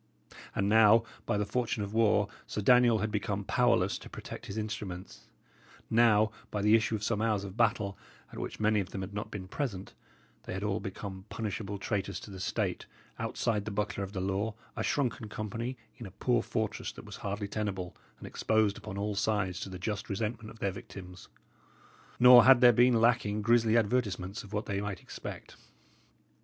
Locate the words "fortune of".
1.45-1.93